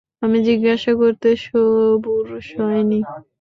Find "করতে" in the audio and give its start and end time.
1.01-1.29